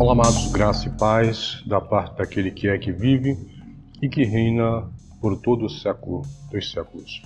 [0.00, 3.36] Olá, amados, graça e paz da parte daquele que é que vive
[4.00, 4.88] e que reina
[5.20, 6.22] por todo o século
[6.52, 7.20] dos séculos.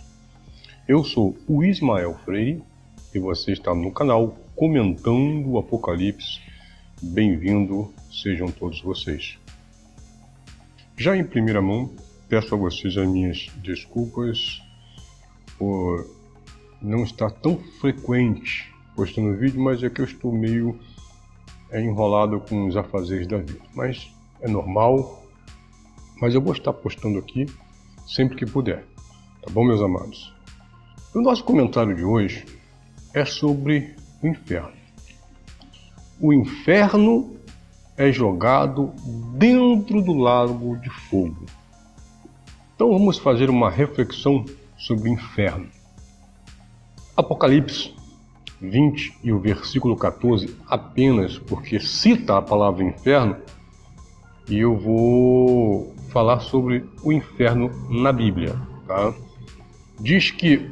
[0.89, 2.63] Eu sou o Ismael Freire
[3.15, 6.41] e você está no canal comentando o Apocalipse.
[7.03, 9.39] Bem-vindo, sejam todos vocês.
[10.97, 11.91] Já em primeira mão,
[12.27, 14.63] peço a vocês as minhas desculpas
[15.59, 16.07] por
[16.81, 20.81] não estar tão frequente postando vídeo, mas é que eu estou meio
[21.73, 23.61] é, enrolado com os afazeres da vida.
[23.75, 25.25] Mas é normal,
[26.21, 27.47] mas eu vou estar postando aqui
[28.07, 28.85] sempre que puder.
[29.43, 30.33] Tá bom, meus amados?
[31.15, 32.45] O nosso comentário de hoje
[33.15, 34.73] é sobre o inferno.
[36.21, 37.37] O inferno
[37.97, 38.93] é jogado
[39.37, 41.47] dentro do lago de fogo.
[42.75, 44.45] Então vamos fazer uma reflexão
[44.77, 45.69] sobre o inferno.
[47.17, 47.95] Apocalipse
[48.63, 53.37] 20 e o versículo 14, apenas porque cita a palavra inferno,
[54.49, 58.57] e eu vou falar sobre o inferno na Bíblia.
[58.87, 59.13] Tá?
[59.99, 60.71] Diz que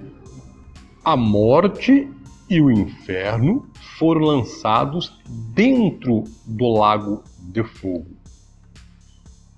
[1.05, 2.09] a morte
[2.49, 3.67] e o inferno
[3.99, 5.19] foram lançados
[5.55, 8.07] dentro do lago de fogo.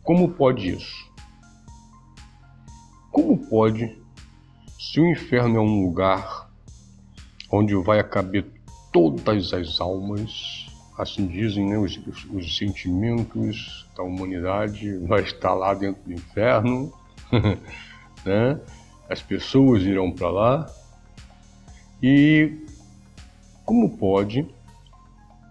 [0.03, 1.11] Como pode isso?
[3.11, 3.97] Como pode,
[4.79, 6.52] se o inferno é um lugar
[7.53, 8.47] onde vai caber
[8.91, 10.67] todas as almas,
[10.99, 12.01] assim dizem né, os,
[12.33, 16.91] os sentimentos da humanidade, vai estar lá dentro do inferno,
[18.25, 18.59] né?
[19.09, 20.67] as pessoas irão para lá.
[22.03, 22.53] E
[23.65, 24.47] como pode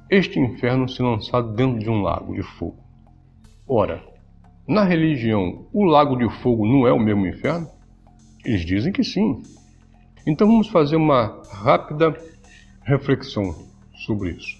[0.09, 2.77] este inferno ser lançado dentro de um lago de fogo?
[3.67, 4.03] Ora,
[4.67, 7.69] na religião, o lago de fogo não é o mesmo inferno?
[8.43, 9.41] Eles dizem que sim.
[10.25, 12.15] Então vamos fazer uma rápida
[12.83, 13.55] reflexão
[14.05, 14.59] sobre isso.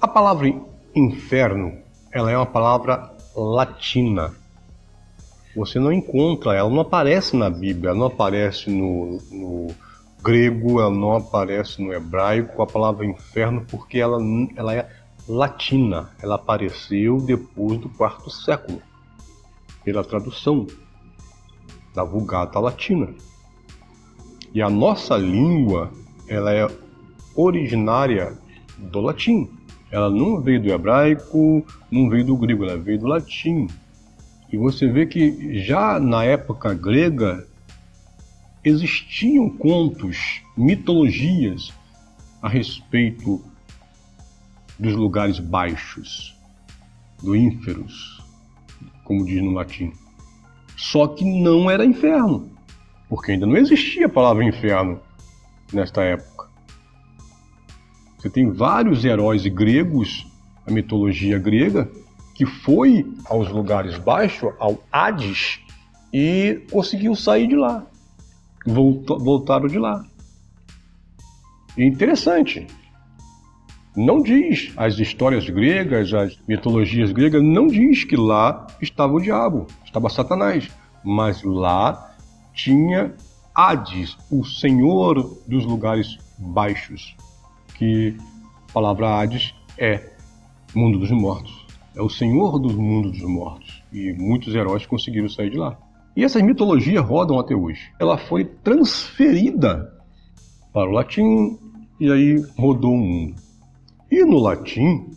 [0.00, 0.52] A palavra
[0.94, 1.78] inferno,
[2.10, 4.32] ela é uma palavra latina.
[5.54, 9.74] Você não encontra, ela não aparece na Bíblia, ela não aparece no, no
[10.22, 14.18] grego, ela não aparece no hebraico, a palavra inferno, porque ela,
[14.54, 14.88] ela é
[15.28, 16.10] latina.
[16.22, 18.82] Ela apareceu depois do quarto século,
[19.84, 20.66] pela tradução
[21.94, 23.14] da Vulgata Latina.
[24.56, 25.92] E a nossa língua,
[26.26, 26.66] ela é
[27.34, 28.38] originária
[28.78, 29.50] do latim.
[29.90, 33.66] Ela não veio do hebraico, não veio do grego, ela veio do latim.
[34.50, 37.46] E você vê que já na época grega
[38.64, 41.70] existiam contos, mitologias
[42.40, 43.44] a respeito
[44.78, 46.34] dos lugares baixos,
[47.22, 48.24] do ínferos,
[49.04, 49.92] como diz no latim.
[50.78, 52.55] Só que não era inferno
[53.08, 55.00] porque ainda não existia a palavra inferno
[55.72, 56.48] nesta época.
[58.18, 60.26] Você tem vários heróis gregos,
[60.66, 61.90] a mitologia grega,
[62.34, 65.60] que foi aos lugares baixos, ao Hades,
[66.12, 67.86] e conseguiu sair de lá.
[68.66, 70.04] voltaram de lá.
[71.76, 72.66] E interessante.
[73.96, 79.66] Não diz as histórias gregas, as mitologias gregas, não diz que lá estava o diabo,
[79.84, 80.70] estava Satanás.
[81.02, 82.15] Mas lá
[82.56, 83.14] tinha
[83.54, 87.14] Hades, o senhor dos lugares baixos,
[87.76, 88.16] que
[88.68, 90.10] a palavra Hades é
[90.74, 91.64] mundo dos mortos.
[91.94, 93.82] É o senhor dos mundos dos mortos.
[93.92, 95.78] E muitos heróis conseguiram sair de lá.
[96.14, 97.92] E essas mitologias rodam até hoje.
[98.00, 99.92] Ela foi transferida
[100.72, 101.58] para o latim
[102.00, 103.36] e aí rodou o mundo.
[104.10, 105.10] E no latim,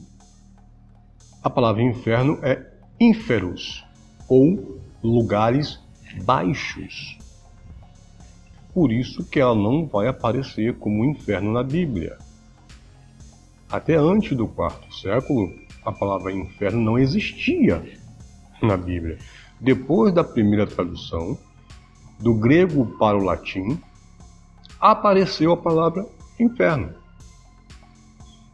[1.43, 2.65] a palavra inferno é
[2.99, 3.85] inferus,
[4.27, 5.79] ou lugares
[6.23, 7.17] baixos.
[8.73, 12.17] Por isso que ela não vai aparecer como inferno na Bíblia.
[13.71, 15.53] Até antes do quarto século,
[15.85, 17.83] a palavra inferno não existia
[18.61, 19.17] na Bíblia.
[19.59, 21.37] Depois da primeira tradução,
[22.19, 23.79] do grego para o latim,
[24.79, 26.05] apareceu a palavra
[26.39, 26.93] inferno,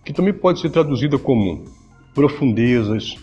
[0.04, 1.66] que também pode ser traduzida como
[2.14, 3.16] profundezas,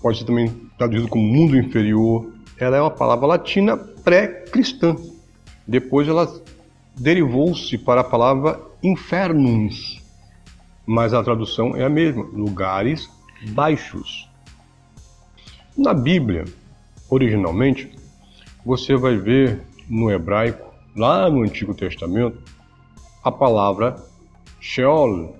[0.00, 0.48] pode ser também
[0.78, 2.30] traduzida como mundo inferior.
[2.58, 4.96] Ela é uma palavra latina pré-cristã.
[5.66, 6.32] Depois ela
[6.98, 10.02] derivou-se para a palavra infernus,
[10.86, 13.10] mas a tradução é a mesma, lugares
[13.50, 14.28] baixos.
[15.76, 16.44] Na Bíblia,
[17.10, 17.90] originalmente,
[18.64, 22.40] você vai ver no hebraico, lá no Antigo Testamento,
[23.22, 23.96] a palavra
[24.60, 25.36] Sheol,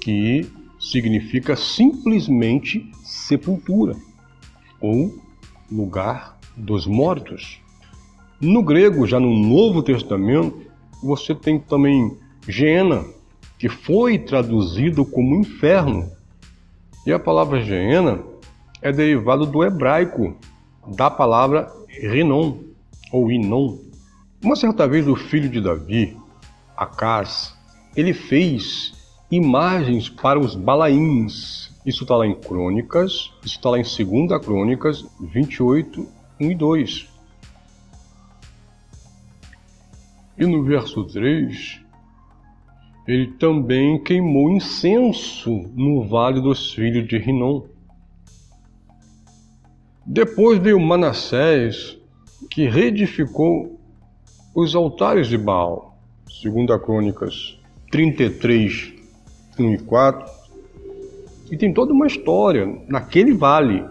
[0.00, 3.94] que significa simplesmente sepultura
[4.80, 5.16] ou
[5.70, 7.60] lugar dos mortos.
[8.42, 10.62] No grego, já no Novo Testamento,
[11.00, 12.18] você tem também
[12.48, 13.04] Geena,
[13.56, 16.10] que foi traduzido como inferno.
[17.06, 18.20] E a palavra Geena
[18.82, 20.36] é derivado do hebraico,
[20.96, 22.56] da palavra Rinon,
[23.12, 23.78] ou Inon.
[24.42, 26.16] Uma certa vez o filho de Davi,
[26.76, 27.56] Acas,
[27.94, 28.92] ele fez
[29.30, 31.70] imagens para os balaíns.
[31.86, 36.08] Isso está lá em Crônicas, isso está lá em 2 Crônicas 28,
[36.40, 37.11] 1 e 2.
[40.38, 41.80] E no verso 3,
[43.06, 47.64] ele também queimou incenso no vale dos filhos de Rinom.
[50.06, 51.98] Depois veio Manassés,
[52.50, 53.78] que reedificou
[54.54, 55.96] os altares de Baal,
[56.28, 57.58] segundo a Crônicas
[57.90, 58.92] 33,
[59.58, 60.30] 1 e 4.
[61.50, 63.84] E tem toda uma história naquele vale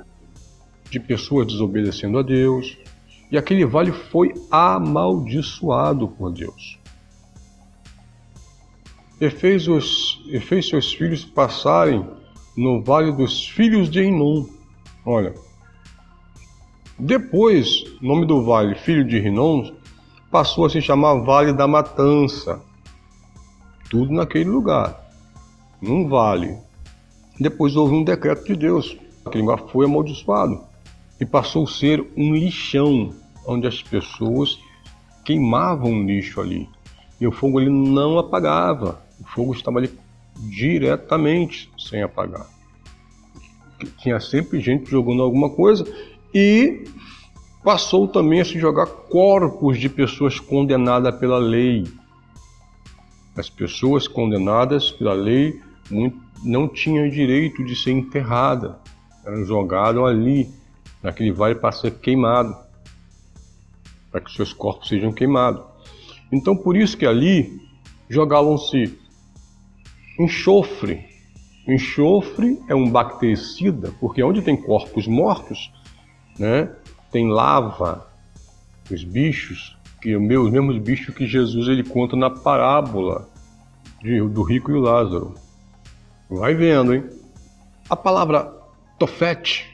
[0.89, 2.77] de pessoas desobedecendo a Deus,
[3.31, 6.78] e aquele vale foi amaldiçoado por Deus.
[9.22, 12.06] E fez, os, e fez seus filhos passarem
[12.57, 14.45] no vale dos filhos de Enom.
[15.06, 15.33] Olha,
[17.00, 19.72] depois, o nome do vale, filho de Rinom,
[20.30, 22.62] passou a se chamar Vale da Matança.
[23.89, 25.00] Tudo naquele lugar,
[25.81, 26.57] num vale.
[27.39, 30.70] Depois houve um decreto de Deus, aquele lugar foi amaldiçoado
[31.21, 33.13] e passou a ser um lixão,
[33.45, 34.59] onde as pessoas
[35.23, 36.68] queimavam lixo ali.
[37.19, 39.91] E o fogo ele não apagava, o fogo estava ali
[40.50, 42.47] diretamente sem apagar.
[44.00, 45.85] Tinha sempre gente jogando alguma coisa
[46.33, 46.85] e
[47.63, 51.83] passou também a se jogar corpos de pessoas condenadas pela lei.
[53.38, 55.62] As pessoas condenadas pela lei
[56.44, 58.74] não tinham direito de ser enterradas,
[59.24, 60.50] eram jogadas ali,
[61.01, 62.56] naquele vale para ser queimado,
[64.12, 65.63] para que seus corpos sejam queimados.
[66.31, 67.59] Então, por isso que ali
[68.09, 68.98] jogavam-se
[70.19, 71.06] enxofre.
[71.68, 75.71] Enxofre é um bactericida, porque onde tem corpos mortos,
[76.38, 76.74] né?
[77.12, 78.07] Tem lava,
[78.89, 83.30] os bichos, que os mesmos bichos que Jesus ele conta na parábola
[84.01, 85.36] de, do rico e o Lázaro.
[86.30, 87.03] Vai vendo, hein?
[87.89, 88.51] A palavra
[88.98, 89.70] tofete,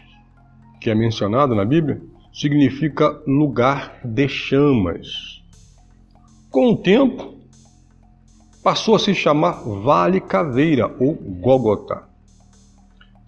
[0.79, 2.01] que é mencionada na Bíblia,
[2.33, 5.41] significa lugar de chamas.
[6.51, 7.35] Com o tempo,
[8.63, 12.03] passou a se chamar Vale Caveira ou Gólgota.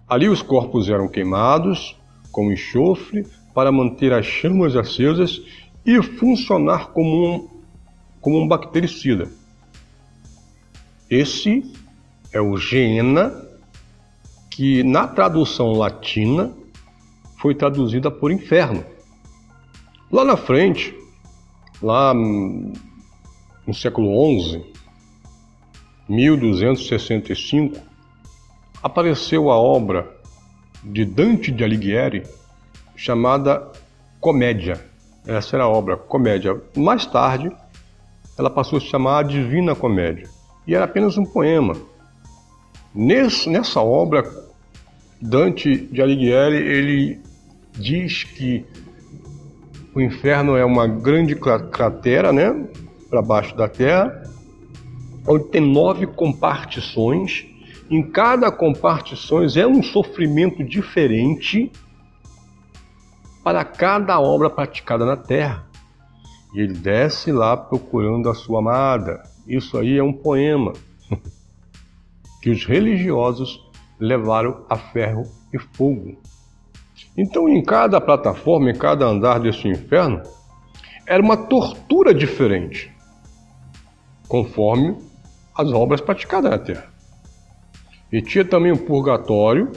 [0.07, 1.95] Ali os corpos eram queimados
[2.31, 5.41] com enxofre para manter as chamas acesas
[5.85, 7.47] e funcionar como um,
[8.21, 9.29] como um bactericida.
[11.09, 11.63] Esse
[12.31, 13.33] é o Geena,
[14.49, 16.53] que na tradução latina
[17.39, 18.83] foi traduzida por inferno.
[20.11, 20.93] Lá na frente,
[21.81, 24.09] lá no século
[24.41, 24.65] XI,
[26.07, 27.79] 1265,
[28.83, 30.09] apareceu a obra
[30.83, 32.23] de Dante de Alighieri
[32.95, 33.71] chamada
[34.19, 34.83] Comédia.
[35.25, 36.61] Essa era a obra Comédia.
[36.75, 37.51] Mais tarde,
[38.37, 40.27] ela passou a se chamar Divina Comédia
[40.67, 41.75] e era apenas um poema.
[42.93, 44.23] Nesse, nessa obra,
[45.21, 47.28] Dante de Alighieri ele
[47.79, 48.65] diz que
[49.95, 52.67] o inferno é uma grande cratera, né,
[53.09, 54.23] para baixo da terra,
[55.27, 57.49] onde tem nove compartições
[57.89, 61.71] em cada compartições é um sofrimento diferente
[63.43, 65.67] para cada obra praticada na terra.
[66.53, 69.23] E ele desce lá procurando a sua amada.
[69.47, 70.73] Isso aí é um poema
[72.43, 73.59] que os religiosos
[73.99, 76.15] levaram a ferro e fogo.
[77.17, 80.21] Então, em cada plataforma, em cada andar desse inferno,
[81.05, 82.91] era uma tortura diferente,
[84.27, 84.95] conforme
[85.55, 86.87] as obras praticadas na terra.
[88.11, 89.71] E tinha também o purgatório,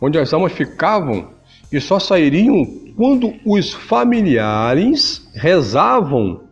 [0.00, 1.28] onde as almas ficavam
[1.70, 2.64] e só sairiam
[2.96, 6.42] quando os familiares rezavam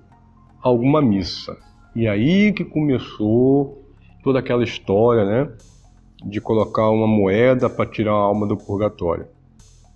[0.62, 1.57] alguma missa.
[1.95, 3.83] E aí que começou
[4.23, 5.53] toda aquela história, né?
[6.25, 9.26] De colocar uma moeda para tirar a alma do purgatório.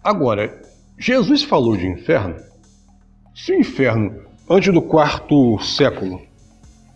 [0.02, 0.62] Agora,
[0.98, 2.36] Jesus falou de inferno.
[3.34, 6.22] Se o inferno, antes do quarto século,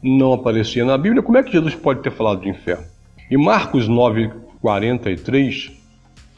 [0.02, 2.86] não aparecia na Bíblia, como é que Jesus pode ter falado de inferno?
[3.30, 5.70] Em Marcos 9:43,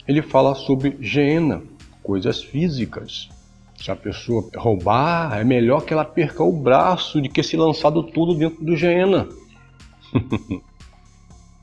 [0.05, 1.61] ele fala sobre Geena,
[2.03, 3.29] coisas físicas.
[3.77, 8.03] Se a pessoa roubar, é melhor que ela perca o braço do que se lançado
[8.03, 9.27] tudo dentro do Geena.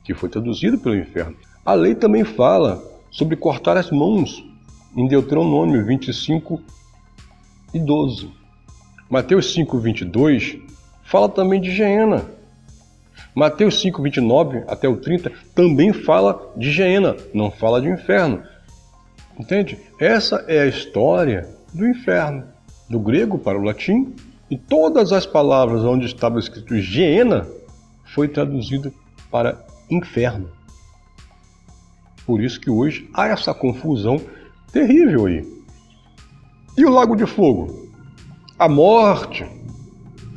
[0.03, 1.35] que foi traduzido pelo inferno.
[1.63, 4.43] A lei também fala sobre cortar as mãos,
[4.95, 6.61] em Deuteronômio 25
[7.73, 8.29] e 12.
[9.09, 10.57] Mateus 5, 22
[11.03, 12.25] fala também de Geena.
[13.35, 18.41] Mateus 5, 29 até o 30 também fala de Geena, não fala de inferno.
[19.37, 19.77] Entende?
[19.99, 22.45] Essa é a história do inferno,
[22.89, 24.15] do grego para o latim,
[24.49, 27.45] e todas as palavras onde estava escrito Geena
[28.05, 28.93] foi traduzido
[29.29, 30.49] para inferno.
[32.25, 34.21] Por isso que hoje há essa confusão
[34.75, 35.47] terrível aí.
[36.77, 37.89] E o lago de fogo?
[38.59, 39.45] A morte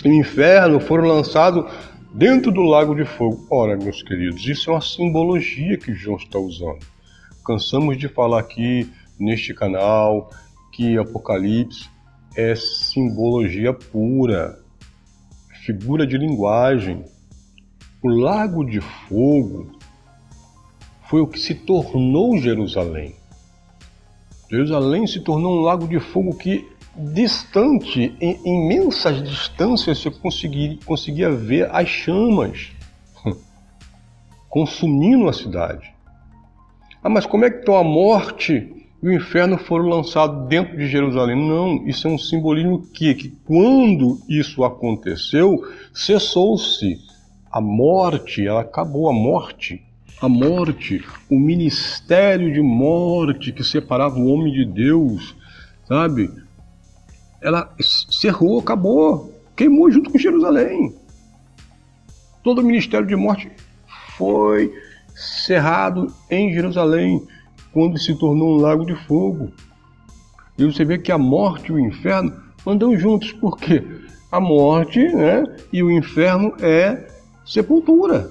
[0.05, 1.69] e o inferno foram lançados
[2.15, 3.45] dentro do lago de fogo.
[3.51, 6.87] Ora, meus queridos, isso é uma simbologia que João está usando.
[7.45, 10.31] Cansamos de falar aqui neste canal
[10.73, 11.91] que Apocalipse
[12.37, 14.57] é simbologia pura,
[15.67, 17.05] figura de linguagem.
[18.01, 19.73] O lago de fogo
[21.09, 23.18] foi o que se tornou Jerusalém.
[24.51, 31.31] Jerusalém se tornou um lago de fogo que distante, em imensas distâncias, você conseguia, conseguia
[31.31, 32.73] ver as chamas
[34.49, 35.93] consumindo a cidade.
[37.03, 40.89] Ah, mas como é que então a morte e o inferno foram lançados dentro de
[40.89, 41.37] Jerusalém?
[41.37, 45.63] Não, isso é um simbolismo que, que quando isso aconteceu,
[45.93, 47.07] cessou-se.
[47.51, 49.83] A morte, ela acabou, a morte
[50.21, 55.37] a morte, o ministério de morte que separava o homem de Deus,
[55.87, 56.31] sabe?
[57.41, 60.95] ela cerrou, acabou, queimou junto com Jerusalém.
[62.43, 63.51] Todo o ministério de morte
[64.17, 64.73] foi
[65.15, 67.27] cerrado em Jerusalém,
[67.73, 69.53] quando se tornou um lago de fogo.
[70.57, 72.33] E você vê que a morte e o inferno
[72.67, 73.85] andam juntos, porque
[74.31, 77.07] a morte né, e o inferno é
[77.45, 78.31] sepultura,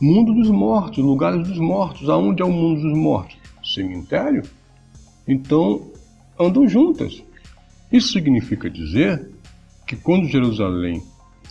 [0.00, 2.08] mundo dos mortos, lugares dos mortos.
[2.08, 3.36] Aonde é o mundo dos mortos?
[3.62, 4.42] Cemitério.
[5.26, 5.90] Então
[6.38, 7.22] andam juntas.
[7.90, 9.30] Isso significa dizer
[9.86, 11.02] que quando Jerusalém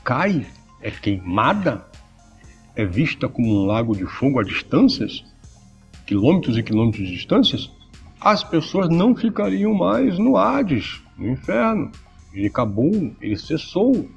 [0.04, 0.46] cai,
[0.82, 1.86] é queimada,
[2.76, 5.24] é vista como um lago de fogo a distâncias,
[6.06, 7.72] quilômetros e quilômetros de distâncias,
[8.20, 11.92] as pessoas não ficariam mais no Hades, no inferno.
[12.34, 14.10] Ele acabou, ele cessou.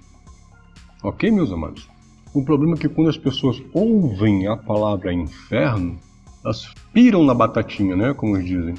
[1.03, 1.89] Ok, meus amados?
[2.37, 5.97] O problema é que quando as pessoas ouvem a palavra inferno,
[6.45, 8.13] elas piram na batatinha, né?
[8.13, 8.75] Como dizem.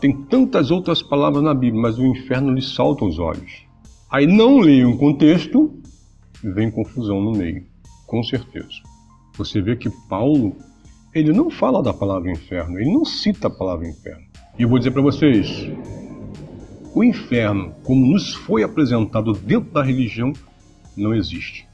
[0.00, 3.66] Tem tantas outras palavras na Bíblia, mas o inferno lhe salta aos olhos.
[4.08, 5.74] Aí não leio um contexto
[6.40, 7.66] e vem confusão no meio,
[8.06, 8.80] com certeza.
[9.36, 10.54] Você vê que Paulo,
[11.12, 14.22] ele não fala da palavra inferno, ele não cita a palavra inferno.
[14.56, 15.68] E eu vou dizer para vocês,
[16.94, 20.32] o inferno, como nos foi apresentado dentro da religião,
[20.96, 21.73] não existe.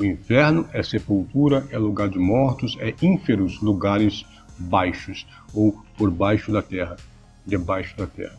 [0.00, 4.24] O inferno é sepultura, é lugar de mortos, é ínferos, lugares
[4.58, 6.96] baixos ou por baixo da terra
[7.44, 8.38] debaixo da terra,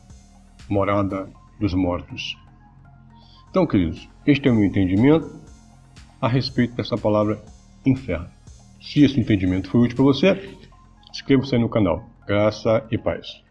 [0.69, 2.37] morada dos mortos.
[3.49, 5.35] Então, queridos, este é o meu entendimento
[6.21, 7.43] a respeito dessa palavra
[7.85, 8.29] inferno.
[8.79, 10.57] Se esse entendimento foi útil para você,
[11.11, 12.07] inscreva-se no canal.
[12.25, 13.48] Graça e paz.